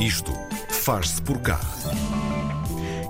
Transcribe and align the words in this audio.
Isto 0.00 0.32
faz-se 0.68 1.20
por 1.22 1.40
cá. 1.40 1.58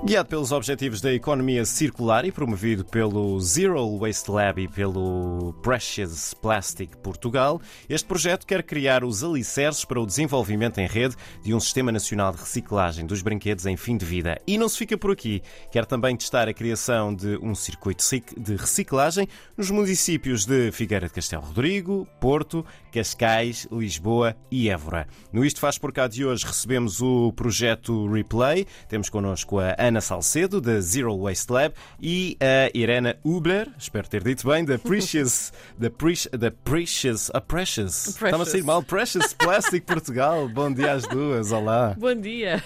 Guiado 0.04 0.28
pelos 0.28 0.52
objetivos 0.52 1.00
da 1.00 1.12
economia 1.12 1.64
circular 1.64 2.24
e 2.24 2.30
promovido 2.30 2.84
pelo 2.84 3.38
Zero 3.40 3.98
Waste 3.98 4.30
Lab 4.30 4.62
e 4.62 4.68
pelo 4.68 5.52
Precious 5.60 6.32
Plastic 6.34 6.96
Portugal, 6.98 7.60
este 7.88 8.06
projeto 8.06 8.46
quer 8.46 8.62
criar 8.62 9.02
os 9.02 9.24
alicerces 9.24 9.84
para 9.84 10.00
o 10.00 10.06
desenvolvimento 10.06 10.78
em 10.78 10.86
rede 10.86 11.16
de 11.42 11.52
um 11.52 11.58
sistema 11.58 11.90
nacional 11.90 12.32
de 12.32 12.38
reciclagem 12.38 13.04
dos 13.04 13.22
brinquedos 13.22 13.66
em 13.66 13.76
fim 13.76 13.96
de 13.96 14.06
vida. 14.06 14.40
E 14.46 14.56
não 14.56 14.68
se 14.68 14.78
fica 14.78 14.96
por 14.96 15.10
aqui. 15.10 15.42
Quer 15.72 15.84
também 15.84 16.16
testar 16.16 16.48
a 16.48 16.54
criação 16.54 17.12
de 17.12 17.36
um 17.42 17.54
circuito 17.54 18.04
de 18.38 18.54
reciclagem 18.54 19.26
nos 19.56 19.68
municípios 19.68 20.46
de 20.46 20.70
Figueira 20.70 21.08
de 21.08 21.12
Castelo 21.12 21.42
Rodrigo, 21.42 22.06
Porto, 22.20 22.64
Cascais, 22.92 23.66
Lisboa 23.70 24.36
e 24.48 24.70
Évora. 24.70 25.08
No 25.32 25.44
Isto 25.44 25.58
Faz 25.58 25.76
Por 25.76 25.92
Cá 25.92 26.06
de 26.06 26.24
hoje 26.24 26.46
recebemos 26.46 27.02
o 27.02 27.32
projeto 27.32 28.06
Replay. 28.10 28.64
Temos 28.88 29.10
connosco 29.10 29.58
a 29.58 29.87
Ana 29.88 30.02
Salcedo, 30.02 30.60
da 30.60 30.80
Zero 30.80 31.16
Waste 31.16 31.50
Lab, 31.50 31.74
e 31.98 32.36
a 32.40 32.70
Irena 32.76 33.16
Ubler, 33.24 33.68
espero 33.78 34.06
ter 34.06 34.22
dito 34.22 34.46
bem, 34.46 34.62
da 34.62 34.78
Precious. 34.78 35.50
da, 35.78 35.88
Pre 35.88 36.12
da 36.38 36.50
Precious. 36.50 37.30
A 37.32 37.40
Precious. 37.40 38.08
Estava 38.08 38.42
a 38.42 38.46
sair 38.46 38.62
mal. 38.62 38.82
Precious 38.82 39.32
Plastic 39.32 39.86
Portugal. 39.86 40.46
Bom 40.52 40.70
dia 40.70 40.92
às 40.92 41.06
duas. 41.06 41.52
Olá. 41.52 41.94
Bom 41.96 42.14
dia. 42.14 42.62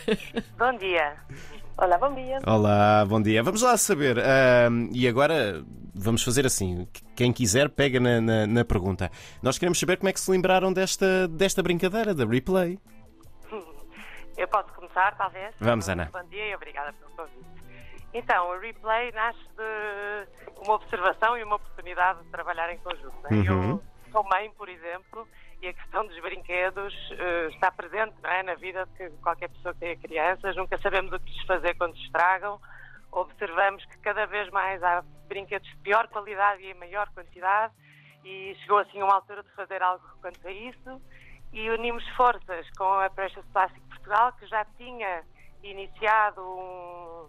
Bom 0.59 0.77
dia. 0.77 1.15
Olá, 1.79 1.97
bom 1.97 2.15
dia. 2.15 2.39
Olá, 2.45 3.05
bom 3.05 3.23
dia. 3.23 3.43
Vamos 3.43 3.63
lá 3.63 3.77
saber. 3.77 4.19
Uh, 4.19 4.91
e 4.93 5.07
agora 5.07 5.65
vamos 5.95 6.25
fazer 6.25 6.45
assim. 6.45 6.89
Quem 7.15 7.33
quiser, 7.33 7.69
pega 7.69 8.01
na, 8.01 8.21
na, 8.21 8.47
na, 8.47 8.65
pergunta. 8.65 9.11
Nós 9.41 9.59
queremos 9.59 9.79
saber 9.79 9.97
como 9.97 10.09
é 10.09 10.13
que 10.13 10.21
se 10.21 10.31
lembraram 10.31 10.73
desta, 10.73 11.29
desta 11.29 11.63
brincadeira, 11.63 12.15
da 12.15 12.27
replay. 12.27 12.79
Eu 14.37 14.49
posso 14.49 14.73
começar, 14.93 15.17
talvez? 15.17 15.55
Vamos, 15.59 15.89
Ana. 15.89 16.09
Bom 16.13 16.25
dia 16.25 16.49
e 16.51 16.55
obrigada 16.55 16.93
pelo 16.93 17.11
convite. 17.13 17.63
Então, 18.13 18.51
o 18.51 18.59
replay 18.59 19.11
nasce 19.13 19.41
de 19.57 20.29
uma 20.65 20.75
observação 20.75 21.37
e 21.37 21.43
uma 21.43 21.57
oportunidade 21.57 22.23
de 22.23 22.29
trabalhar 22.29 22.71
em 22.71 22.79
conjunto. 22.79 23.17
Né? 23.23 23.31
Uhum. 23.31 23.71
Eu 23.73 23.83
sou 24.13 24.25
mãe, 24.25 24.51
por 24.51 24.69
exemplo, 24.69 25.27
e 25.63 25.69
a 25.69 25.73
questão 25.73 26.07
dos 26.07 26.21
brinquedos 26.21 26.93
uh, 27.13 27.49
está 27.49 27.71
presente 27.71 28.15
é? 28.23 28.43
na 28.43 28.55
vida 28.55 28.87
de 28.99 29.09
qualquer 29.23 29.49
pessoa 29.49 29.73
que 29.73 29.81
tenha 29.81 29.97
crianças. 29.97 30.55
Nunca 30.57 30.79
sabemos 30.79 31.11
o 31.13 31.19
que 31.19 31.31
lhes 31.31 31.47
fazer 31.47 31.75
quando 31.77 31.97
se 31.97 32.05
estragam. 32.05 32.61
Observamos 33.11 33.83
que 33.87 33.99
cada 33.99 34.27
vez 34.27 34.51
mais 34.51 34.83
há 34.83 35.03
brinquedos 35.27 35.69
de 35.69 35.77
pior 35.79 36.07
qualidade 36.09 36.63
e 36.63 36.71
em 36.71 36.75
maior 36.75 37.09
quantidade, 37.11 37.73
e 38.25 38.55
chegou 38.61 38.79
assim 38.79 39.03
uma 39.03 39.15
altura 39.15 39.43
de 39.43 39.51
fazer 39.51 39.83
algo 39.83 40.05
quanto 40.21 40.47
a 40.47 40.53
isso. 40.53 41.01
E 41.53 41.69
unimos 41.69 42.07
forças 42.17 42.67
com 42.79 42.85
a 42.85 43.11
Precious 43.11 43.45
Plastic 43.53 43.83
Portugal, 44.03 44.33
que 44.33 44.47
já 44.47 44.65
tinha 44.77 45.23
iniciado 45.63 46.43
um, 46.43 47.29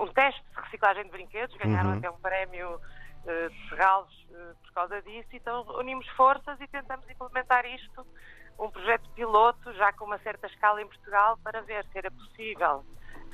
um 0.00 0.12
teste 0.12 0.42
de 0.42 0.60
reciclagem 0.60 1.04
de 1.04 1.10
brinquedos, 1.10 1.56
ganharam 1.56 1.90
uhum. 1.90 1.98
até 1.98 2.10
um 2.10 2.18
prémio 2.18 2.74
uh, 2.74 3.50
de 3.50 3.68
Serralos 3.68 4.26
uh, 4.30 4.56
por 4.62 4.72
causa 4.72 5.00
disso, 5.02 5.28
então 5.32 5.64
unimos 5.78 6.06
forças 6.10 6.60
e 6.60 6.66
tentamos 6.66 7.08
implementar 7.08 7.64
isto, 7.66 8.06
um 8.58 8.70
projeto 8.70 9.08
piloto, 9.10 9.72
já 9.74 9.92
com 9.92 10.04
uma 10.04 10.18
certa 10.18 10.48
escala 10.48 10.82
em 10.82 10.86
Portugal, 10.86 11.38
para 11.44 11.62
ver 11.62 11.84
se 11.86 11.98
era 11.98 12.10
possível 12.10 12.84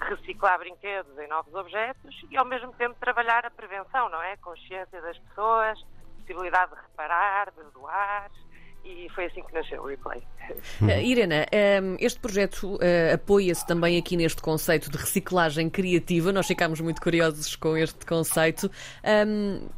reciclar 0.00 0.58
brinquedos 0.58 1.16
em 1.19 1.28
novos 1.28 1.54
objetos 1.54 2.14
e 2.30 2.36
ao 2.36 2.44
mesmo 2.44 2.72
tempo 2.74 2.94
trabalhar 3.00 3.46
a 3.46 3.50
prevenção, 3.50 4.08
não 4.10 4.20
é? 4.20 4.36
Consciência 4.36 5.00
das 5.00 5.16
pessoas, 5.19 5.80
possibilidade 6.19 6.74
de 6.74 6.80
reparar, 6.80 7.50
de 7.52 7.62
doar, 7.72 8.30
e 8.84 9.08
foi 9.14 9.27
assim 9.27 9.42
que 9.42 9.52
nasceu 9.54 9.82
o 9.82 9.86
Replay. 9.86 10.22
Uh, 10.80 10.90
Irena, 11.02 11.46
um, 11.82 11.96
este 11.98 12.20
projeto 12.20 12.74
uh, 12.74 13.14
apoia-se 13.14 13.66
também 13.66 13.98
aqui 13.98 14.16
neste 14.16 14.42
conceito 14.42 14.91
de 14.91 14.98
reciclagem 14.98 15.70
criativa. 15.70 16.32
Nós 16.32 16.46
ficámos 16.46 16.80
muito 16.80 17.00
curiosos 17.00 17.56
com 17.56 17.76
este 17.76 18.04
conceito. 18.04 18.70
Um, 19.04 19.68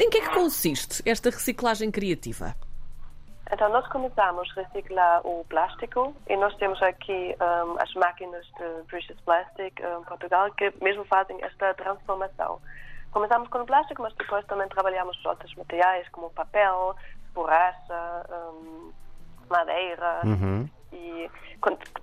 em 0.00 0.08
que 0.08 0.18
é 0.18 0.20
que 0.22 0.34
consiste 0.34 1.02
esta 1.08 1.30
reciclagem 1.30 1.90
criativa? 1.90 2.54
Então, 3.50 3.68
nós 3.70 3.86
começamos 3.88 4.50
a 4.56 4.62
reciclar 4.62 5.26
o 5.26 5.44
plástico 5.48 6.14
e 6.28 6.36
nós 6.36 6.54
temos 6.56 6.80
aqui 6.82 7.34
um, 7.40 7.80
as 7.80 7.92
máquinas 7.94 8.44
de 8.44 8.84
Precious 8.88 9.18
Plastic 9.22 9.80
em 9.80 10.04
Portugal 10.04 10.50
que 10.52 10.72
mesmo 10.82 11.04
fazem 11.06 11.38
esta 11.42 11.72
transformação. 11.74 12.60
Começamos 13.10 13.48
com 13.48 13.58
o 13.58 13.66
plástico, 13.66 14.02
mas 14.02 14.12
depois 14.14 14.44
também 14.46 14.68
trabalhamos 14.68 15.16
outros 15.24 15.54
materiais 15.54 16.06
como 16.10 16.28
papel, 16.30 16.94
borracha, 17.38 18.26
um, 18.30 18.92
madeira. 19.48 20.20
Uhum. 20.24 20.68
E 20.92 21.30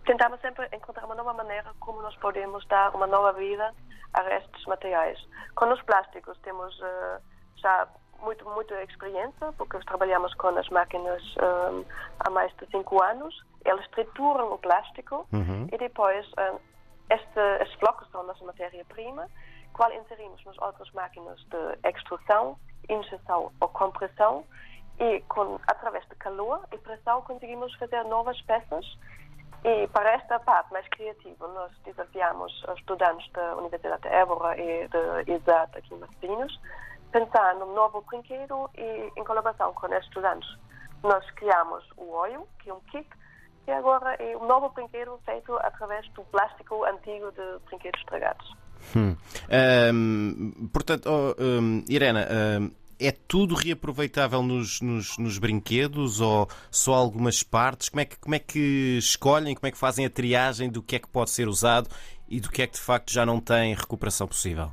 tentamos 0.06 0.40
sempre 0.40 0.70
encontrar 0.74 1.06
uma 1.06 1.16
nova 1.16 1.34
maneira 1.34 1.72
como 1.80 2.02
nós 2.02 2.16
podemos 2.18 2.66
dar 2.68 2.96
uma 2.96 3.08
nova 3.08 3.34
vida 3.34 3.74
a 4.14 4.36
estes 4.36 4.66
materiais. 4.66 5.20
Com 5.56 5.72
os 5.74 5.82
plásticos 5.82 6.38
temos 6.40 6.74
uh, 6.80 7.22
já 7.58 7.88
muito, 8.22 8.46
muita 8.50 8.82
experiência, 8.84 9.52
porque 9.58 9.78
trabalhamos 9.80 10.34
com 10.36 10.48
as 10.48 10.70
máquinas 10.70 11.22
um, 11.38 11.84
há 12.20 12.30
mais 12.30 12.56
de 12.56 12.66
cinco 12.68 13.04
anos. 13.04 13.36
Elas 13.66 13.88
trituram 13.90 14.54
o 14.54 14.58
plástico 14.58 15.28
uhum. 15.34 15.68
e 15.72 15.78
depois 15.78 16.26
um, 16.28 16.60
este, 17.10 17.40
estes 17.62 17.80
blocos 17.80 18.08
são 18.12 18.22
a 18.22 18.24
nossa 18.24 18.46
matéria-prima, 18.46 19.28
qual 19.74 19.92
inserimos 19.92 20.44
nas 20.46 20.58
outras 20.60 20.90
máquinas 20.94 21.40
de 21.50 21.90
extrusão, 21.90 22.58
injeção 22.88 23.52
ou 23.60 23.68
compressão 23.68 24.46
e 25.00 25.22
com, 25.28 25.60
através 25.68 26.08
de 26.08 26.16
calor 26.16 26.62
e 26.72 26.78
pressão 26.78 27.22
conseguimos 27.22 27.74
fazer 27.76 28.04
novas 28.06 28.40
peças 28.44 28.86
e 29.64 29.88
para 29.88 30.14
esta 30.14 30.40
parte 30.40 30.72
mais 30.72 30.88
criativa 30.90 31.48
nós 31.48 31.72
desafiamos 31.84 32.64
os 32.64 32.80
estudantes 32.80 33.30
da 33.32 33.56
Universidade 33.56 34.04
de 34.04 34.08
Évora 34.10 34.56
e 34.60 34.88
de 34.88 35.32
ISAT 35.32 35.78
aqui 35.78 35.94
em 35.94 35.98
Martinhos 35.98 36.60
pensar 37.12 37.56
num 37.56 37.74
novo 37.74 38.02
brinquedo 38.02 38.70
e 38.78 39.12
em 39.16 39.24
colaboração 39.24 39.74
com 39.74 39.88
os 39.88 40.04
estudantes 40.04 40.50
nós 41.04 41.24
criamos 41.32 41.84
o 41.98 42.12
olho, 42.12 42.48
que 42.60 42.70
é 42.70 42.74
um 42.74 42.80
kit 42.92 43.08
e 43.68 43.72
agora 43.72 44.16
é 44.16 44.36
um 44.38 44.46
novo 44.46 44.70
brinquedo 44.70 45.20
feito 45.26 45.56
através 45.58 46.08
do 46.14 46.24
plástico 46.26 46.84
antigo 46.86 47.32
de 47.32 47.66
brinquedos 47.66 48.00
estragados. 48.02 48.56
Hum. 48.96 49.16
Um, 49.94 50.68
portanto, 50.72 51.10
oh, 51.10 51.42
um, 51.42 51.84
Irena, 51.90 52.28
um 52.60 52.85
é 53.00 53.12
tudo 53.12 53.56
reaproveitável 53.56 54.42
nos, 54.42 54.82
nos, 54.82 55.18
nos, 55.18 55.38
brinquedos 55.38 56.22
ou 56.22 56.48
só 56.72 56.94
algumas 56.94 57.44
partes? 57.44 57.90
Como 57.90 58.02
é, 58.02 58.06
que, 58.06 58.18
como 58.20 58.36
é 58.36 58.40
que 58.40 58.98
escolhem, 58.98 59.56
como 59.56 59.68
é 59.68 59.72
que 59.72 59.78
fazem 59.78 60.06
a 60.06 60.10
triagem 60.10 60.70
do 60.70 60.82
que 60.82 60.96
é 60.96 61.00
que 61.00 61.08
pode 61.08 61.30
ser 61.30 61.48
usado 61.48 61.90
e 62.28 62.40
do 62.40 62.50
que 62.50 62.62
é 62.62 62.68
que 62.68 62.74
de 62.74 62.82
facto 62.82 63.12
já 63.12 63.26
não 63.26 63.40
tem 63.40 63.74
recuperação 63.74 64.28
possível? 64.28 64.72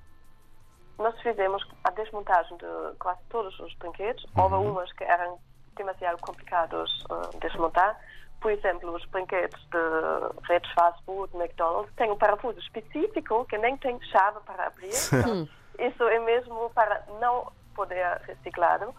Nós 0.99 1.19
fizemos 1.21 1.67
a 1.85 1.91
desmontagem 1.91 2.57
de 2.57 2.97
quase 2.99 3.21
todos 3.29 3.59
os 3.61 3.75
brinquedos. 3.75 4.25
Uhum. 4.37 4.43
Houve 4.43 4.55
umas 4.55 4.93
que 4.93 5.05
eram 5.05 5.39
demasiado 5.77 6.21
complicados 6.21 7.05
uh, 7.11 7.31
de 7.33 7.41
desmontar. 7.41 7.99
Por 8.41 8.51
exemplo, 8.51 8.95
os 8.95 9.05
brinquedos 9.07 9.61
de 9.71 10.49
redes 10.49 10.71
fast 10.73 11.03
food, 11.05 11.35
McDonald's, 11.37 11.93
têm 11.95 12.11
um 12.11 12.17
parafuso 12.17 12.59
específico 12.59 13.45
que 13.47 13.57
nem 13.59 13.77
tem 13.77 14.01
chave 14.11 14.41
para 14.45 14.67
abrir. 14.67 14.91
Então, 15.13 15.49
isso 15.79 16.03
é 16.05 16.19
mesmo 16.19 16.71
para 16.71 17.05
não 17.21 17.51
poder 17.75 18.21
reciclado. 18.27 18.95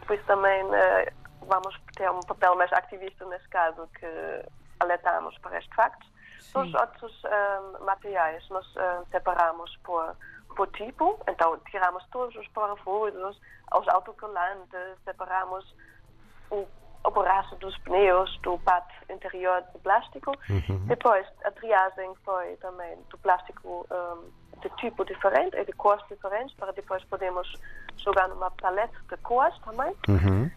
Depois 0.00 0.24
também 0.26 0.64
uh, 0.64 1.26
vamos 1.42 1.74
ter 1.96 2.10
um 2.10 2.20
papel 2.20 2.54
mais 2.56 2.72
ativista 2.72 3.24
nesse 3.26 3.48
caso 3.48 3.88
que 3.98 4.06
alertamos 4.80 5.36
para 5.38 5.58
este 5.58 5.74
facto. 5.74 6.06
Sim. 6.40 6.60
Os 6.60 6.74
outros 6.74 7.24
uh, 7.24 7.84
materiais 7.84 8.48
nós 8.50 8.66
uh, 8.76 9.06
separamos 9.10 9.76
por, 9.84 10.16
por 10.54 10.68
tipo, 10.68 11.18
então 11.28 11.58
tiramos 11.70 12.04
todos 12.10 12.34
os 12.36 12.46
parafusos, 12.48 13.40
os 13.74 13.88
autocolantes, 13.88 14.98
separamos 15.04 15.74
o, 16.50 16.66
o 17.04 17.10
borracho 17.10 17.56
dos 17.56 17.76
pneus, 17.78 18.38
do 18.42 18.58
pato 18.60 18.94
interior 19.10 19.62
de 19.72 19.78
plástico. 19.80 20.32
Uhum. 20.48 20.86
Depois 20.86 21.26
a 21.44 21.50
triagem 21.50 22.14
foi 22.24 22.56
também 22.56 22.96
do 23.10 23.18
plástico 23.18 23.86
um, 23.90 24.30
de 24.68 24.76
tipo 24.76 25.04
diferente 25.04 25.56
e 25.56 25.64
de 25.64 25.72
cores 25.72 26.04
diferentes 26.08 26.54
para 26.56 26.72
depois 26.72 27.02
podermos 27.04 27.52
jogar 27.98 28.28
numa 28.28 28.50
paleta 28.50 28.98
de 29.08 29.16
cores 29.18 29.56
também. 29.60 29.94
Uhum. 30.08 30.50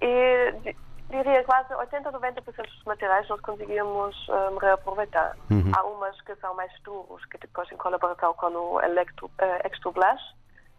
E 0.00 0.74
diria 1.08 1.42
quase 1.44 1.74
80 1.74 2.08
a 2.08 2.12
90% 2.12 2.42
dos 2.42 2.84
materiais 2.84 3.28
nós 3.28 3.40
conseguimos 3.40 4.28
um, 4.28 4.58
reaproveitar. 4.58 5.36
Uhum. 5.50 5.72
Há 5.74 5.82
umas 5.84 6.20
que 6.22 6.34
são 6.36 6.54
mais 6.54 6.72
duros, 6.82 7.24
que 7.26 7.38
depois 7.38 7.70
em 7.72 7.76
colaboração 7.76 8.34
com 8.34 8.46
o 8.48 8.80
Electro, 8.82 9.26
uh, 9.26 9.66
Extroblash 9.66 10.22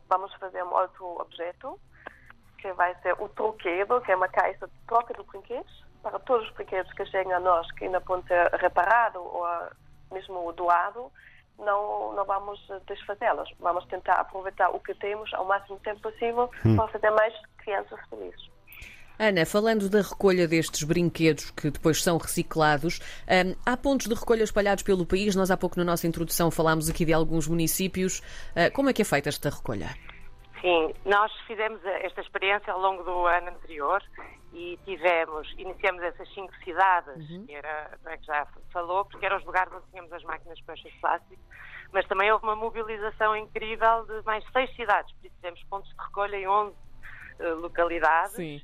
vamos 0.07 0.33
fazer 0.36 0.63
um 0.63 0.74
outro 0.74 1.22
objeto 1.22 1.80
que 2.57 2.72
vai 2.74 2.94
ser 3.01 3.13
o 3.19 3.30
troquedo, 3.30 4.01
que 4.01 4.12
é 4.12 4.15
uma 4.15 4.27
caixa 4.27 4.68
de 4.68 4.74
troca 4.88 5.13
de 5.13 5.24
brinquedos 5.24 5.83
para 6.04 6.19
todos 6.19 6.48
os 6.48 6.54
brinquedos 6.54 6.92
que 6.94 7.06
chegam 7.06 7.36
a 7.36 7.39
nós 7.39 7.69
que 7.74 7.86
ainda 7.86 8.01
podem 8.01 8.25
ser 8.27 8.51
reparados 8.54 9.22
ou 9.22 9.45
mesmo 10.12 10.51
doado 10.54 11.12
não, 11.59 12.13
não 12.13 12.25
vamos 12.25 12.59
desfazê-las. 12.88 13.50
Vamos 13.59 13.85
tentar 13.85 14.15
aproveitar 14.15 14.69
o 14.69 14.79
que 14.79 14.94
temos 14.95 15.33
ao 15.33 15.45
máximo 15.45 15.79
tempo 15.79 16.01
possível 16.01 16.50
hum. 16.65 16.75
para 16.75 16.88
fazer 16.88 17.11
mais 17.11 17.33
crianças 17.57 18.00
felizes. 18.09 18.50
Ana, 19.21 19.45
falando 19.45 19.89
da 19.89 20.01
recolha 20.01 20.47
destes 20.47 20.83
brinquedos 20.83 21.51
que 21.51 21.69
depois 21.69 22.01
são 22.01 22.17
reciclados, 22.17 23.00
hum, 23.27 23.53
há 23.65 23.75
pontos 23.75 24.07
de 24.07 24.13
recolha 24.13 24.44
espalhados 24.44 24.81
pelo 24.81 25.06
país. 25.06 25.35
Nós 25.35 25.51
há 25.51 25.57
pouco 25.57 25.77
na 25.77 25.83
nossa 25.83 26.07
introdução 26.07 26.50
falámos 26.50 26.89
aqui 26.89 27.03
de 27.03 27.11
alguns 27.11 27.45
municípios. 27.45 28.19
Uh, 28.55 28.71
como 28.73 28.89
é 28.89 28.94
que 28.94 29.01
é 29.01 29.05
feita 29.05 29.27
esta 29.27 29.50
recolha? 29.50 29.89
Sim, 30.62 30.94
nós 31.05 31.31
fizemos 31.47 31.83
esta 31.85 32.21
experiência 32.21 32.71
ao 32.71 32.79
longo 32.79 33.03
do 33.03 33.25
ano 33.25 33.50
anterior 33.50 34.01
e 34.54 34.80
tivemos, 34.84 35.54
iniciamos 35.57 36.01
essas 36.04 36.28
cinco 36.34 36.54
cidades, 36.63 37.30
uhum. 37.30 37.46
que, 37.46 37.54
era, 37.54 37.98
é 38.06 38.18
que 38.18 38.25
já 38.25 38.48
falou, 38.72 39.06
porque 39.06 39.25
eram 39.25 39.38
os 39.38 39.46
lugares 39.46 39.72
onde 39.74 39.86
tínhamos 39.92 40.12
as 40.12 40.24
máquinas 40.24 40.60
para 40.62 40.75
de 40.75 40.92
plástico, 41.00 41.42
mas 41.92 42.07
também 42.07 42.31
houve 42.31 42.46
uma 42.46 42.56
mobilização 42.56 43.36
incrível 43.36 44.06
de 44.06 44.25
mais 44.25 44.44
seis 44.51 44.74
cidades, 44.75 45.13
por 45.16 45.28
isso 45.28 45.36
tivemos 45.36 45.63
pontos 45.63 45.90
de 45.90 46.04
recolha 46.04 46.36
em 46.36 46.48
11 46.48 46.72
uh, 46.72 46.75
eh, 47.40 47.50
localidades. 47.54 48.34
Sim. 48.34 48.62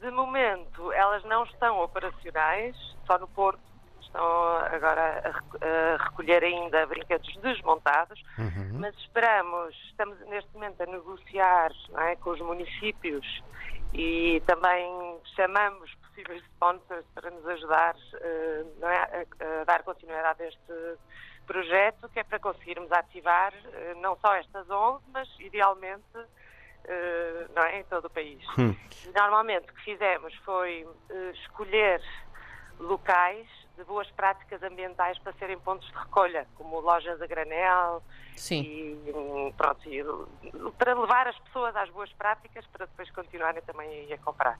De 0.00 0.10
momento, 0.10 0.92
elas 0.92 1.24
não 1.24 1.44
estão 1.44 1.80
operacionais, 1.80 2.76
só 3.06 3.18
no 3.18 3.26
Porto 3.28 3.60
estão 4.00 4.56
agora 4.72 5.42
a, 5.60 6.04
recolher 6.04 6.42
ainda 6.42 6.86
brinquedos 6.86 7.34
desmontados, 7.36 8.22
uhum. 8.38 8.78
mas 8.80 8.94
esperamos, 8.98 9.74
estamos 9.90 10.18
neste 10.28 10.52
momento 10.54 10.80
a 10.82 10.86
negociar 10.86 11.70
é, 11.98 12.16
com 12.16 12.30
os 12.30 12.40
municípios 12.40 13.42
e 13.92 14.42
também 14.46 15.20
chamamos 15.34 15.94
possíveis 15.94 16.42
sponsors 16.52 17.04
para 17.14 17.30
nos 17.30 17.46
ajudar 17.46 17.94
uh, 17.94 18.86
é, 18.86 19.26
a, 19.40 19.60
a, 19.60 19.64
dar 19.64 19.82
continuidade 19.82 20.42
a 20.42 20.48
este 20.48 20.98
projeto, 21.46 22.08
que 22.08 22.20
é 22.20 22.24
para 22.24 22.38
conseguirmos 22.38 22.90
ativar 22.92 23.52
uh, 23.54 24.00
não 24.00 24.16
só 24.16 24.34
estas 24.34 24.68
11, 24.68 25.04
mas 25.12 25.28
idealmente 25.40 26.16
uh, 26.16 27.52
não 27.54 27.62
é, 27.62 27.80
em 27.80 27.84
todo 27.84 28.06
o 28.06 28.10
país. 28.10 28.42
Hum. 28.58 28.74
Normalmente 29.14 29.70
o 29.70 29.74
que 29.74 29.82
fizemos 29.82 30.34
foi 30.44 30.86
escolher 31.34 32.02
locais 32.78 33.48
de 33.76 33.84
boas 33.84 34.10
práticas 34.12 34.62
ambientais 34.62 35.18
para 35.18 35.32
serem 35.34 35.58
pontos 35.58 35.86
de 35.88 35.98
recolha, 35.98 36.46
como 36.56 36.80
lojas 36.80 37.20
a 37.20 37.26
granel 37.26 38.02
Sim. 38.34 38.62
e 38.62 39.52
pronto, 39.56 39.80
e, 39.88 40.02
para 40.78 40.98
levar 40.98 41.28
as 41.28 41.38
pessoas 41.40 41.74
às 41.76 41.90
boas 41.90 42.12
práticas 42.14 42.64
para 42.66 42.86
depois 42.86 43.10
continuarem 43.10 43.62
também 43.62 44.12
a 44.12 44.18
comprar. 44.18 44.58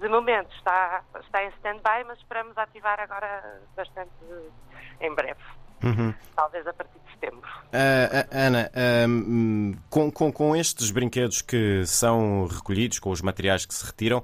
De 0.00 0.08
momento 0.08 0.54
está, 0.56 1.02
está 1.20 1.44
em 1.44 1.48
stand-by, 1.48 2.04
mas 2.06 2.18
esperamos 2.18 2.56
ativar 2.58 2.98
agora 3.00 3.62
bastante 3.76 4.10
em 5.00 5.14
breve. 5.14 5.40
Uhum. 5.82 6.14
Talvez 6.34 6.66
a 6.66 6.72
partir 6.72 6.98
de 6.98 7.10
setembro. 7.12 7.48
Uh, 7.66 8.28
Ana, 8.30 8.70
uh, 8.70 9.76
com, 9.90 10.10
com, 10.10 10.32
com 10.32 10.56
estes 10.56 10.90
brinquedos 10.90 11.42
que 11.42 11.84
são 11.86 12.46
recolhidos, 12.46 12.98
com 12.98 13.10
os 13.10 13.20
materiais 13.20 13.66
que 13.66 13.74
se 13.74 13.84
retiram, 13.84 14.22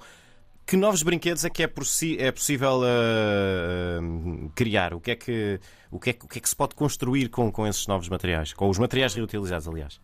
que 0.70 0.76
novos 0.76 1.02
brinquedos 1.02 1.44
é 1.44 1.50
que 1.50 1.64
é, 1.64 1.66
é 1.66 2.30
possível 2.30 2.82
uh, 2.82 4.50
criar? 4.54 4.94
O 4.94 5.00
que, 5.00 5.10
é 5.10 5.16
que, 5.16 5.58
o, 5.90 5.98
que 5.98 6.10
é 6.10 6.12
que, 6.12 6.24
o 6.24 6.28
que 6.28 6.38
é 6.38 6.40
que 6.40 6.48
se 6.48 6.54
pode 6.54 6.76
construir 6.76 7.28
com, 7.28 7.50
com 7.50 7.66
esses 7.66 7.88
novos 7.88 8.08
materiais? 8.08 8.52
Com 8.52 8.68
os 8.68 8.78
materiais 8.78 9.12
reutilizados, 9.12 9.66
aliás? 9.66 10.00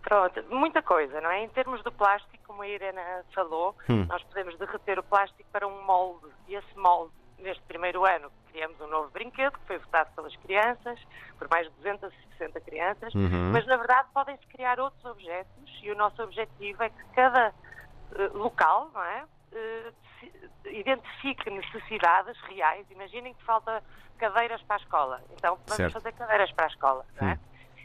Pronto, 0.00 0.42
muita 0.48 0.80
coisa, 0.80 1.20
não 1.20 1.30
é? 1.30 1.44
Em 1.44 1.48
termos 1.50 1.84
do 1.84 1.92
plástico, 1.92 2.42
como 2.46 2.62
a 2.62 2.68
Irena 2.68 3.02
falou, 3.34 3.76
hum. 3.86 4.06
nós 4.08 4.22
podemos 4.22 4.56
derreter 4.56 4.98
o 4.98 5.02
plástico 5.02 5.46
para 5.52 5.68
um 5.68 5.84
molde. 5.84 6.28
E 6.48 6.54
esse 6.54 6.78
molde, 6.78 7.12
neste 7.38 7.62
primeiro 7.64 8.06
ano, 8.06 8.30
criamos 8.50 8.80
um 8.80 8.86
novo 8.86 9.10
brinquedo 9.10 9.58
que 9.58 9.66
foi 9.66 9.76
votado 9.76 10.08
pelas 10.16 10.34
crianças, 10.36 10.98
por 11.38 11.50
mais 11.50 11.66
de 11.66 11.74
260 11.82 12.60
crianças, 12.62 13.14
uhum. 13.14 13.50
mas 13.52 13.66
na 13.66 13.76
verdade 13.76 14.08
podem-se 14.14 14.46
criar 14.46 14.80
outros 14.80 15.04
objetos 15.04 15.80
e 15.82 15.90
o 15.90 15.94
nosso 15.94 16.22
objetivo 16.22 16.82
é 16.82 16.88
que 16.88 17.04
cada 17.14 17.50
uh, 17.50 18.38
local, 18.38 18.90
não 18.94 19.04
é? 19.04 19.26
Uh, 19.52 20.68
identifique 20.70 21.50
necessidades 21.50 22.38
reais. 22.42 22.86
Imaginem 22.90 23.34
que 23.34 23.44
falta 23.44 23.82
cadeiras 24.18 24.60
para 24.62 24.76
a 24.76 24.78
escola. 24.78 25.22
Então, 25.32 25.56
vamos 25.66 25.76
certo. 25.76 25.92
fazer 25.92 26.12
cadeiras 26.12 26.52
para 26.52 26.66
a 26.66 26.68
escola, 26.68 27.06
não 27.20 27.28
é? 27.28 27.34
Hum. 27.34 27.38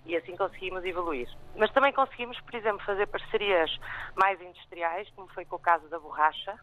E 0.05 0.17
assim 0.17 0.35
conseguimos 0.35 0.83
evoluir. 0.83 1.29
Mas 1.55 1.71
também 1.71 1.93
conseguimos, 1.93 2.39
por 2.41 2.53
exemplo, 2.55 2.85
fazer 2.85 3.07
parcerias 3.07 3.79
mais 4.15 4.41
industriais, 4.41 5.09
como 5.15 5.29
foi 5.29 5.45
com 5.45 5.55
o 5.55 5.59
caso 5.59 5.87
da 5.87 5.97
borracha, 5.97 6.59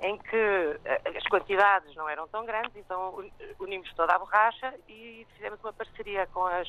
em 0.00 0.16
que 0.16 0.80
eh, 0.84 1.02
as 1.16 1.24
quantidades 1.24 1.92
não 1.96 2.08
eram 2.08 2.28
tão 2.28 2.44
grandes, 2.44 2.76
então 2.76 3.28
unimos 3.58 3.92
toda 3.94 4.14
a 4.14 4.18
borracha 4.18 4.72
e 4.88 5.26
fizemos 5.34 5.58
uma 5.60 5.72
parceria 5.72 6.26
com 6.28 6.46
as. 6.46 6.68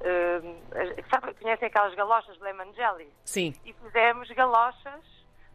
Uh, 0.00 0.62
sabe, 1.10 1.34
conhecem 1.34 1.66
aquelas 1.66 1.92
galochas 1.94 2.36
de 2.36 2.42
lemon 2.42 2.72
jelly? 2.74 3.12
Sim. 3.24 3.52
E 3.64 3.72
fizemos 3.72 4.30
galochas 4.30 5.04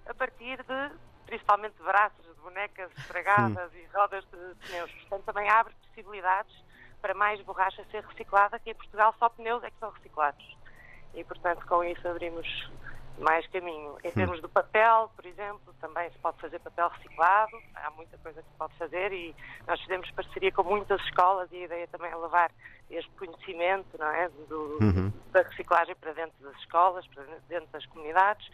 a 0.06 0.14
partir 0.14 0.58
de 0.64 0.92
principalmente 1.25 1.75
braços 1.81 2.24
de 2.25 2.42
bonecas 2.42 2.92
estragadas 2.98 3.72
hum. 3.74 3.78
e 3.78 3.98
rodas 3.98 4.24
de 4.25 4.68
pneus. 4.68 4.92
Portanto, 4.92 5.24
também 5.25 5.50
abre 5.50 5.74
possibilidades 5.88 6.64
para 7.02 7.14
mais 7.14 7.42
borracha 7.42 7.84
ser 7.92 8.04
reciclada, 8.06 8.60
que 8.60 8.70
em 8.70 8.75
Portugal 8.75 9.14
só 9.20 9.30
pneus 9.30 9.64
é 9.64 9.70
que 9.70 9.78
são 9.80 9.90
reciclados. 9.92 10.58
E, 11.14 11.24
portanto, 11.24 11.66
com 11.68 11.84
isso 11.84 12.08
abrimos 12.08 12.48
mais 13.20 13.46
caminho. 13.48 13.98
Em 14.04 14.12
termos 14.12 14.42
do 14.42 14.50
papel, 14.50 15.12
por 15.16 15.25
exemplo, 15.25 15.74
também 15.80 16.10
se 16.12 16.18
pode 16.20 16.40
fazer 16.40 16.60
papel 16.60 16.90
reciclado, 16.90 17.52
há 17.75 17.92
muita 17.92 18.18
coisa 18.18 18.42
que 18.42 18.50
se 18.50 18.56
pode 18.58 18.74
fazer 18.75 19.12
e 19.12 19.36
nós 19.68 19.80
fizemos 19.81 20.10
parceria 20.12 20.52
com 20.52 20.64
muitas 20.64 21.00
escolas 21.02 21.52
e 21.52 21.58
a 21.58 21.66
ideia 21.66 21.88
também 21.88 22.12
é 22.12 22.16
levar 22.16 22.52
este 22.90 23.10
conhecimento 23.12 23.98
não 23.98 24.08
é, 24.08 24.30
do, 24.48 24.78
uhum. 24.81 25.12
da 25.31 25.42
reciclagem 25.42 25.96
para 25.96 26.14
dentro 26.14 26.34
das 26.44 26.56
escolas, 26.60 27.06
para 27.08 27.24
dentro 27.48 27.68
das 27.72 27.86
comunidades 27.88 28.50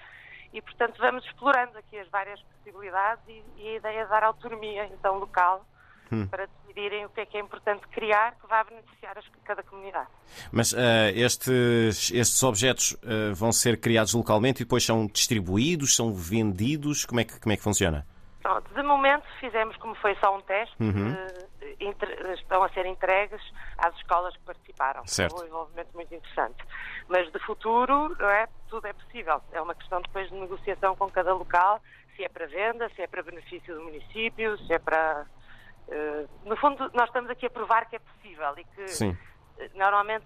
e, 0.53 0.61
portanto, 0.61 0.97
vamos 0.99 1.23
explorando 1.25 1.77
aqui 1.77 1.97
as 1.97 2.07
várias 2.09 2.41
possibilidades 2.41 3.23
e, 3.27 3.43
e 3.57 3.67
a 3.69 3.75
ideia 3.75 3.99
é 3.99 4.05
dar 4.07 4.23
autonomia, 4.23 4.89
então, 4.93 5.17
local, 5.17 5.65
hum. 6.11 6.27
para 6.27 6.47
decidirem 6.47 7.05
o 7.05 7.09
que 7.09 7.21
é 7.21 7.25
que 7.25 7.37
é 7.37 7.39
importante 7.39 7.87
criar 7.89 8.35
que 8.35 8.47
vá 8.47 8.63
beneficiar 8.63 9.17
as, 9.17 9.25
cada 9.43 9.63
comunidade. 9.63 10.07
Mas 10.51 10.73
uh, 10.73 10.77
estes, 11.13 12.11
estes 12.11 12.41
objetos 12.43 12.93
uh, 12.93 13.33
vão 13.33 13.51
ser 13.51 13.79
criados 13.79 14.13
localmente 14.13 14.61
e 14.61 14.65
depois 14.65 14.83
são 14.83 15.07
distribuídos, 15.07 15.95
são 15.95 16.13
vendidos? 16.13 17.05
Como 17.05 17.19
é 17.19 17.23
que, 17.23 17.39
como 17.39 17.53
é 17.53 17.57
que 17.57 17.63
funciona? 17.63 18.05
Pronto, 18.41 18.73
de 18.73 18.81
momento 18.81 19.25
fizemos 19.39 19.75
como 19.77 19.93
foi 19.95 20.15
só 20.15 20.35
um 20.35 20.41
teste, 20.41 20.75
uhum. 20.79 21.11
uh, 21.11 21.49
estão 21.79 22.63
a 22.63 22.69
ser 22.69 22.85
entregues 22.85 23.41
às 23.77 23.95
escolas 23.95 24.35
que 24.35 24.43
participaram. 24.43 25.05
Certo. 25.07 25.35
Foi 25.35 25.45
um 25.45 25.47
envolvimento 25.47 25.89
muito 25.93 26.13
interessante. 26.13 26.63
Mas 27.07 27.31
de 27.31 27.39
futuro, 27.39 28.15
não 28.19 28.29
é? 28.29 28.47
tudo 28.69 28.87
é 28.87 28.93
possível. 28.93 29.41
É 29.51 29.61
uma 29.61 29.75
questão 29.75 30.01
depois 30.01 30.29
de 30.29 30.35
negociação 30.35 30.95
com 30.95 31.09
cada 31.09 31.33
local, 31.33 31.81
se 32.15 32.23
é 32.23 32.29
para 32.29 32.47
venda, 32.47 32.89
se 32.95 33.01
é 33.01 33.07
para 33.07 33.23
benefício 33.23 33.75
do 33.75 33.83
município, 33.83 34.57
se 34.59 34.73
é 34.73 34.79
para. 34.79 35.25
Uh, 35.87 36.29
no 36.47 36.55
fundo, 36.57 36.89
nós 36.93 37.07
estamos 37.07 37.29
aqui 37.29 37.47
a 37.47 37.49
provar 37.49 37.89
que 37.89 37.95
é 37.95 37.99
possível 37.99 38.53
e 38.57 38.63
que 38.63 38.87
Sim. 38.87 39.09
Uh, 39.09 39.17
normalmente 39.77 40.25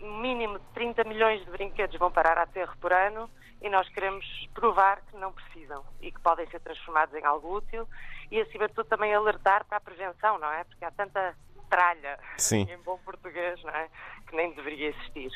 no 0.00 0.18
mínimo 0.18 0.58
30 0.74 1.04
milhões 1.04 1.44
de 1.44 1.50
brinquedos 1.50 1.98
vão 1.98 2.10
parar 2.10 2.38
a 2.38 2.42
aterro 2.42 2.74
por 2.80 2.92
ano 2.92 3.28
e 3.62 3.70
nós 3.70 3.88
queremos 3.88 4.24
provar 4.52 5.00
que 5.02 5.16
não 5.16 5.32
precisam 5.32 5.84
e 6.00 6.10
que 6.10 6.20
podem 6.20 6.46
ser 6.48 6.60
transformados 6.60 7.14
em 7.14 7.24
algo 7.24 7.56
útil 7.56 7.88
e, 8.30 8.40
acima 8.40 8.68
de 8.68 8.74
tudo, 8.74 8.88
também 8.88 9.14
alertar 9.14 9.64
para 9.64 9.78
a 9.78 9.80
prevenção, 9.80 10.38
não 10.38 10.50
é? 10.52 10.64
Porque 10.64 10.84
há 10.84 10.90
tanta 10.90 11.34
tralha 11.72 12.18
Sim. 12.36 12.68
em 12.70 12.76
bom 12.82 12.98
português, 13.02 13.62
não 13.64 13.70
é? 13.70 13.88
Que 14.28 14.36
nem 14.36 14.52
deveria 14.52 14.90
existir. 14.90 15.32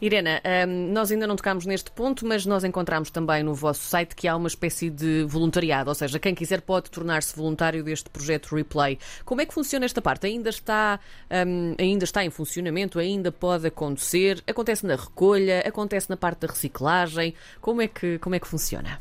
Irena, 0.00 0.40
hum, 0.68 0.92
nós 0.92 1.10
ainda 1.10 1.26
não 1.26 1.34
tocámos 1.34 1.66
neste 1.66 1.90
ponto, 1.90 2.24
mas 2.24 2.46
nós 2.46 2.62
encontramos 2.62 3.10
também 3.10 3.42
no 3.42 3.52
vosso 3.52 3.80
site 3.80 4.14
que 4.14 4.28
há 4.28 4.36
uma 4.36 4.46
espécie 4.46 4.88
de 4.88 5.24
voluntariado, 5.24 5.88
ou 5.90 5.94
seja, 5.94 6.20
quem 6.20 6.36
quiser 6.36 6.60
pode 6.60 6.88
tornar-se 6.88 7.36
voluntário 7.36 7.82
deste 7.82 8.08
projeto 8.08 8.54
Replay. 8.54 8.96
Como 9.24 9.40
é 9.40 9.46
que 9.46 9.52
funciona 9.52 9.84
esta 9.84 10.00
parte? 10.00 10.28
Ainda 10.28 10.50
está, 10.50 11.00
um, 11.44 11.74
ainda 11.80 12.04
está 12.04 12.24
em 12.24 12.30
funcionamento? 12.30 13.00
Ainda 13.00 13.32
pode 13.32 13.66
acontecer? 13.66 14.40
Acontece 14.46 14.86
na 14.86 14.94
recolha? 14.94 15.64
Acontece 15.66 16.08
na 16.08 16.16
parte 16.16 16.46
da 16.46 16.46
reciclagem? 16.46 17.34
Como 17.60 17.82
é 17.82 17.88
que, 17.88 18.20
como 18.20 18.36
é 18.36 18.38
que 18.38 18.46
funciona? 18.46 19.00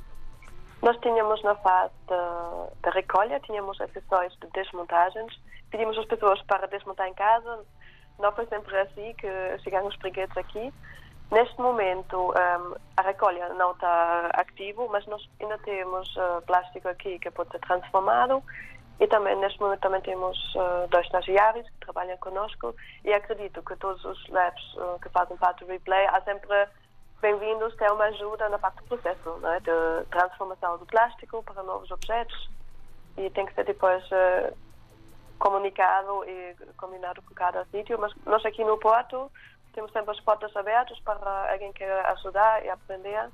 Nós 0.82 0.98
tínhamos 1.02 1.42
na 1.44 1.56
fase 1.56 1.94
da, 2.08 2.90
recolha, 2.92 3.40
tínhamos 3.42 3.80
as 3.82 3.92
sessões 3.92 4.34
de 4.40 4.48
desmontagens, 4.54 5.34
pedimos 5.76 5.98
as 5.98 6.06
pessoas 6.06 6.42
para 6.44 6.68
desmontar 6.68 7.06
em 7.10 7.14
casa, 7.14 7.60
não 8.18 8.32
foi 8.32 8.46
sempre 8.46 8.78
assim 8.78 9.14
que 9.16 9.28
chegaram 9.62 9.88
os 9.88 9.96
brinquedos 9.98 10.36
aqui. 10.38 10.74
Neste 11.30 11.60
momento, 11.60 12.30
um, 12.30 12.76
a 12.96 13.02
recolha 13.02 13.50
não 13.56 13.72
está 13.72 14.30
ativo, 14.36 14.88
mas 14.90 15.06
nós 15.06 15.22
ainda 15.42 15.58
temos 15.58 16.16
uh, 16.16 16.42
plástico 16.46 16.88
aqui 16.88 17.20
que 17.20 17.30
pode 17.30 17.52
ser 17.52 17.60
transformado 17.60 18.42
e 19.02 19.08
também, 19.08 19.36
neste 19.36 19.60
momento, 19.60 19.82
também 19.82 20.00
temos 20.00 20.38
uh, 20.56 20.88
dois 20.90 21.06
estagiários 21.08 21.68
que 21.68 21.78
trabalham 21.82 22.16
conosco 22.20 22.74
e 23.04 23.12
acredito 23.12 23.62
que 23.62 23.76
todos 23.76 24.06
os 24.06 24.30
labs 24.30 24.64
uh, 24.76 24.98
que 25.02 25.10
fazem 25.10 25.36
parte 25.36 25.66
do 25.66 25.72
replay 25.72 26.06
há 26.08 26.22
sempre 26.22 26.48
bem-vindos 27.22 27.76
ter 27.76 27.92
uma 27.92 28.06
ajuda 28.06 28.48
na 28.48 28.60
parte 28.60 28.78
do 28.78 28.84
processo 28.84 29.42
é? 29.48 29.60
de 29.60 30.06
transformação 30.10 30.78
do 30.78 30.86
plástico 30.86 31.44
para 31.44 31.64
novos 31.64 31.92
objetos 31.92 32.50
e 33.18 33.30
tem 33.32 33.46
que 33.46 33.54
ser 33.56 33.66
depois 33.66 34.04
comunicado 35.46 36.24
e 36.26 36.56
combinado 36.76 37.22
com 37.22 37.36
cada 37.36 37.64
sítio, 37.66 38.00
mas 38.00 38.12
nós 38.26 38.44
aqui 38.44 38.64
no 38.64 38.80
Porto 38.80 39.32
temos 39.74 39.92
sempre 39.92 40.10
as 40.10 40.20
portas 40.22 40.56
abertas 40.56 41.00
para 41.02 41.52
alguém 41.52 41.72
que 41.72 41.80
queira 41.80 42.02
ajudar 42.14 42.66
e 42.66 42.70
aprender. 42.70 43.30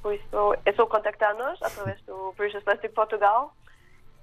Por 0.00 0.14
isso, 0.14 0.54
é 0.64 0.72
só 0.72 0.86
contactar-nos 0.86 1.62
através 1.62 2.00
do 2.06 2.32
British 2.38 2.64
Plastic 2.64 2.94
Portugal 2.94 3.52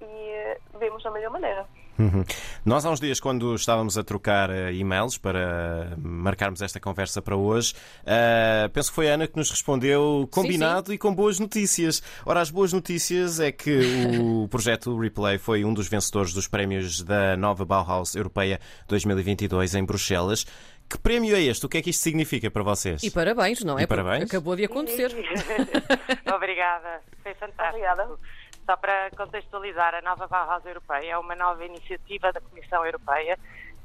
e 0.00 0.58
vemos 0.76 1.06
a 1.06 1.10
melhor 1.12 1.30
maneira. 1.30 1.64
Uhum. 1.98 2.24
Nós, 2.64 2.84
há 2.84 2.90
uns 2.90 3.00
dias, 3.00 3.18
quando 3.18 3.54
estávamos 3.54 3.98
a 3.98 4.04
trocar 4.04 4.50
uh, 4.50 4.70
e-mails 4.70 5.18
para 5.18 5.94
marcarmos 5.98 6.62
esta 6.62 6.78
conversa 6.78 7.20
para 7.20 7.36
hoje, 7.36 7.74
uh, 8.02 8.68
penso 8.70 8.90
que 8.90 8.94
foi 8.94 9.10
a 9.10 9.14
Ana 9.14 9.26
que 9.26 9.36
nos 9.36 9.50
respondeu 9.50 10.28
combinado 10.30 10.86
sim, 10.86 10.92
sim. 10.92 10.94
e 10.94 10.98
com 10.98 11.14
boas 11.14 11.40
notícias. 11.40 12.02
Ora, 12.24 12.40
as 12.40 12.50
boas 12.50 12.72
notícias 12.72 13.40
é 13.40 13.50
que 13.50 14.16
o 14.20 14.46
projeto 14.50 14.96
Replay 14.96 15.38
foi 15.38 15.64
um 15.64 15.74
dos 15.74 15.88
vencedores 15.88 16.32
dos 16.32 16.46
prémios 16.46 17.02
da 17.02 17.36
nova 17.36 17.64
Bauhaus 17.64 18.14
Europeia 18.14 18.60
2022 18.86 19.74
em 19.74 19.84
Bruxelas. 19.84 20.46
Que 20.88 20.96
prémio 20.96 21.36
é 21.36 21.42
este? 21.42 21.66
O 21.66 21.68
que 21.68 21.78
é 21.78 21.82
que 21.82 21.90
isto 21.90 22.02
significa 22.02 22.50
para 22.50 22.62
vocês? 22.62 23.02
E 23.02 23.10
parabéns, 23.10 23.62
não 23.62 23.78
é? 23.78 23.82
E 23.82 23.86
parabéns. 23.86 24.24
Acabou 24.24 24.56
de 24.56 24.64
acontecer. 24.64 25.10
Obrigada, 26.34 27.02
foi 27.22 27.34
fantástico. 27.34 27.76
Obrigada. 27.76 28.08
Só 28.68 28.76
para 28.76 29.10
contextualizar, 29.16 29.94
a 29.94 30.02
nova 30.02 30.26
Bauhaus 30.26 30.62
Europeia 30.66 31.12
é 31.12 31.18
uma 31.18 31.34
nova 31.34 31.64
iniciativa 31.64 32.30
da 32.30 32.38
Comissão 32.38 32.84
Europeia 32.84 33.38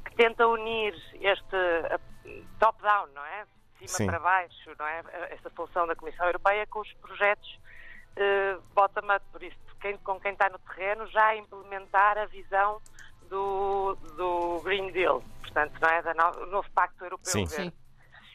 que 0.04 0.14
tenta 0.14 0.46
unir 0.46 0.94
este 1.22 1.56
uh, 1.56 2.46
top-down, 2.58 3.06
não 3.14 3.24
é? 3.24 3.46
De 3.80 3.88
cima 3.88 3.96
Sim. 3.96 4.06
para 4.08 4.18
baixo, 4.18 4.70
não 4.78 4.86
é? 4.86 5.02
Esta 5.30 5.48
função 5.48 5.86
da 5.86 5.96
Comissão 5.96 6.26
Europeia 6.26 6.66
com 6.66 6.80
os 6.80 6.92
projetos 7.00 7.58
uh, 8.18 8.60
bottom-up, 8.74 9.24
por 9.32 9.42
isso, 9.42 9.56
quem, 9.80 9.96
com 9.96 10.20
quem 10.20 10.32
está 10.32 10.50
no 10.50 10.58
terreno 10.58 11.06
já 11.06 11.28
a 11.28 11.36
implementar 11.36 12.18
a 12.18 12.26
visão 12.26 12.78
do, 13.30 13.94
do 14.18 14.60
Green 14.64 14.92
Deal, 14.92 15.24
portanto, 15.40 15.80
não 15.80 15.88
é? 15.88 16.02
Da 16.02 16.12
no, 16.12 16.42
o 16.42 16.46
novo 16.46 16.70
Pacto 16.72 17.02
Europeu 17.02 17.32
Sim. 17.32 17.46
Verde. 17.46 17.70
Sim. 17.70 17.72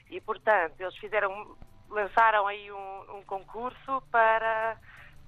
E, 0.10 0.20
portanto, 0.20 0.82
eles 0.82 0.98
fizeram, 0.98 1.56
lançaram 1.90 2.48
aí 2.48 2.72
um, 2.72 3.18
um 3.18 3.24
concurso 3.24 4.02
para, 4.10 4.80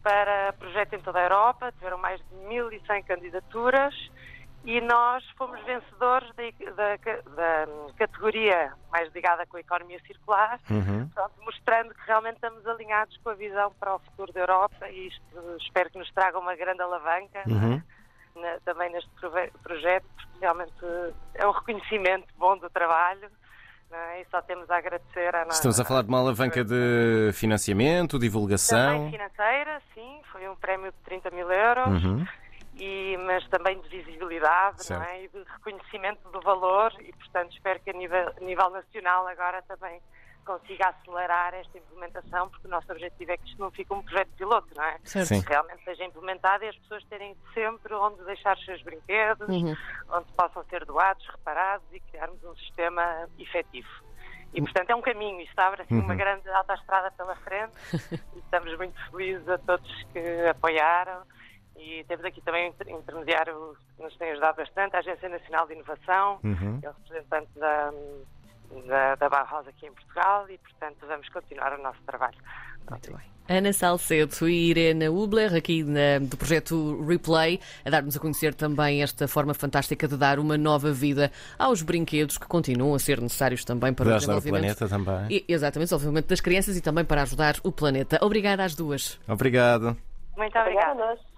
para 0.03 0.53
projeto 0.53 0.93
em 0.93 0.99
toda 1.01 1.19
a 1.19 1.23
Europa, 1.23 1.71
tiveram 1.77 1.97
mais 1.97 2.19
de 2.19 2.35
1.100 2.35 3.03
candidaturas 3.03 3.93
e 4.63 4.79
nós 4.81 5.23
fomos 5.37 5.59
vencedores 5.63 6.29
da, 6.35 6.43
da, 6.75 6.95
da 7.35 7.93
categoria 7.97 8.73
mais 8.91 9.11
ligada 9.13 9.45
com 9.47 9.57
a 9.57 9.61
economia 9.61 9.99
circular, 10.05 10.59
Uhum. 10.69 11.09
portanto, 11.09 11.33
mostrando 11.43 11.93
que 11.95 12.05
realmente 12.05 12.35
estamos 12.35 12.65
alinhados 12.67 13.17
com 13.23 13.29
a 13.31 13.35
visão 13.35 13.73
para 13.79 13.95
o 13.95 13.99
futuro 13.99 14.31
da 14.33 14.41
Europa 14.41 14.87
e 14.89 15.07
isto 15.07 15.57
espero 15.61 15.89
que 15.89 15.97
nos 15.97 16.11
traga 16.11 16.37
uma 16.39 16.55
grande 16.55 16.81
alavanca 16.81 17.39
é? 17.39 17.49
Uhum. 17.49 17.81
Na- 18.35 18.59
também 18.61 18.89
neste 18.91 19.09
projeto, 19.61 20.05
porque 20.15 20.37
realmente 20.39 20.73
é 21.35 21.45
um 21.47 21.51
reconhecimento 21.51 22.27
bom 22.37 22.57
do 22.57 22.69
trabalho? 22.69 23.29
E 24.19 24.25
só 24.31 24.41
temos 24.41 24.69
a 24.69 24.77
agradecer 24.77 25.35
à 25.35 25.45
nossa. 25.45 25.57
Estamos 25.57 25.79
a 25.79 25.85
falar 25.85 26.01
de 26.03 26.09
uma 26.09 26.19
alavanca 26.19 26.63
de 26.63 27.31
financiamento, 27.33 28.11
Também 28.11 28.27
divulgação. 28.29 29.09
financeira, 29.11 29.81
sim, 29.93 30.19
foi 30.31 30.47
um 30.49 30.55
prémio 30.55 30.91
de 30.91 30.97
30 31.03 31.29
mil 31.31 31.51
euros, 31.51 32.03
Uhum. 32.03 32.25
e, 32.75 33.17
mas 33.25 33.47
também 33.49 33.79
de 33.81 33.89
visibilidade 33.89 34.89
não 34.89 35.01
é? 35.03 35.23
e 35.23 35.27
de 35.27 35.43
reconhecimento 35.43 36.29
do 36.29 36.41
valor 36.41 36.93
e, 37.01 37.11
portanto, 37.13 37.51
espero 37.53 37.79
que 37.81 37.89
a 37.89 37.93
nível, 37.93 38.31
a 38.35 38.39
nível 38.43 38.69
nacional 38.69 39.27
agora 39.27 39.61
também 39.63 39.99
consiga 40.45 40.89
acelerar 40.89 41.53
esta 41.53 41.77
implementação, 41.77 42.49
porque 42.49 42.67
o 42.67 42.69
nosso 42.69 42.91
objetivo 42.91 43.31
é 43.31 43.37
que 43.37 43.47
isto 43.47 43.59
não 43.61 43.71
fique 43.71 43.93
um 43.93 44.01
projeto 44.01 44.29
piloto, 44.37 44.67
não 44.75 44.83
é? 44.83 44.97
Certo. 45.03 45.27
Sim. 45.27 45.41
Que 45.41 45.49
realmente 45.49 45.83
seja 45.83 46.03
implementado 46.03 46.63
e 46.63 46.67
as 46.69 46.75
pessoas 46.77 47.03
terem 47.05 47.35
sempre 47.53 47.93
onde 47.93 48.23
deixar 48.25 48.57
os 48.57 48.65
seus 48.65 48.81
brinquedos, 48.81 49.47
Uhum. 49.47 49.75
onde 50.09 50.31
possam 50.33 50.63
ser 50.65 50.85
doados, 50.85 51.25
reparados 51.27 51.85
e 51.91 51.99
criarmos 51.99 52.43
um 52.43 52.55
sistema 52.55 53.27
efetivo. 53.39 53.89
E, 54.53 54.61
portanto, 54.61 54.89
é 54.89 54.95
um 54.95 55.01
caminho, 55.01 55.39
isto 55.39 55.57
abre 55.59 55.83
assim, 55.83 55.97
uma 55.97 56.13
grande 56.13 56.49
autoestrada 56.49 57.09
pela 57.11 57.35
frente 57.37 57.71
e 58.35 58.39
estamos 58.39 58.75
muito 58.77 58.99
felizes 59.09 59.47
a 59.47 59.57
todos 59.59 60.03
que 60.11 60.47
apoiaram 60.49 61.21
e 61.77 62.03
temos 62.03 62.25
aqui 62.25 62.41
também 62.41 62.65
um 62.65 62.69
inter- 62.73 62.89
intermediário 62.89 63.77
que 63.95 64.03
nos 64.03 64.15
tem 64.17 64.31
ajudado 64.31 64.57
bastante, 64.57 64.95
a 64.95 64.99
Agência 64.99 65.29
Nacional 65.29 65.65
de 65.67 65.73
Inovação, 65.73 66.39
Uhum. 66.43 66.79
é 66.83 66.89
o 66.89 66.91
representante 66.93 67.49
da, 67.57 67.91
da, 68.87 69.15
da 69.15 69.29
Bauhaus 69.29 69.67
aqui 69.67 69.85
em 69.85 69.91
Portugal 69.93 70.45
e, 70.49 70.57
portanto, 70.57 70.97
vamos 71.07 71.27
continuar 71.29 71.77
o 71.77 71.81
nosso 71.83 71.99
trabalho. 72.05 72.37
Muito 72.89 73.11
bem. 73.11 73.31
Ana 73.49 73.73
Salcedo 73.73 74.47
e 74.47 74.69
Irene 74.69 75.09
Hubler, 75.09 75.53
aqui 75.55 75.83
na- 75.83 76.19
do 76.21 76.37
projeto 76.37 77.03
Replay, 77.05 77.59
a 77.83 77.89
dar-nos 77.89 78.15
a 78.15 78.19
conhecer 78.19 78.53
também 78.53 79.03
esta 79.03 79.27
forma 79.27 79.53
fantástica 79.53 80.07
de 80.07 80.15
dar 80.15 80.39
uma 80.39 80.57
nova 80.57 80.91
vida 80.91 81.29
aos 81.59 81.81
brinquedos 81.81 82.37
que 82.37 82.47
continuam 82.47 82.93
a 82.95 82.99
ser 82.99 83.19
necessários 83.19 83.65
também 83.65 83.93
para 83.93 84.05
Para 84.05 84.13
o 84.13 84.15
ajudar 84.17 84.33
o 84.33 84.39
desenvolvimento. 84.39 84.77
planeta 84.77 84.87
também. 84.87 85.37
E- 85.37 85.45
Exatamente, 85.51 85.93
o 85.93 85.97
desenvolvimento 85.97 86.27
das 86.27 86.39
crianças 86.39 86.77
e 86.77 86.81
também 86.81 87.03
para 87.03 87.23
ajudar 87.23 87.55
o 87.63 87.71
planeta. 87.71 88.19
Obrigada 88.21 88.63
às 88.63 88.73
duas. 88.75 89.19
Obrigado. 89.27 89.97
Muito 90.37 90.57
Obrigada 90.57 90.91
obrigada. 90.93 91.21